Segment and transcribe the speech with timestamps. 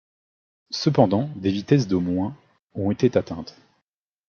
[0.71, 2.35] Cependant, des vitesses d'au moins
[2.73, 3.55] ont été atteintes.